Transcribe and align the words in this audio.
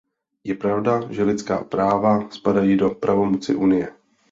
Je 0.43 0.55
pravda, 0.55 1.01
že 1.11 1.23
lidská 1.23 1.63
práva 1.63 2.29
spadají 2.29 2.77
do 2.77 2.89
pravomoci 2.89 3.55
Unie. 3.55 3.93